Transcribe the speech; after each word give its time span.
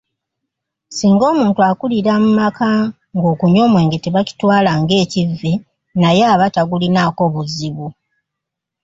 Singa 0.89 1.25
omuntu 1.31 1.59
akulira 1.69 2.13
mu 2.23 2.29
maka 2.39 2.69
ng'okunywa 3.15 3.61
omwenge 3.67 3.97
tebakitwala 3.99 4.71
ng'ekivve 4.81 5.51
naye 6.01 6.23
aba 6.33 6.45
tagulinaako 6.53 7.23
buzibu. 7.33 7.87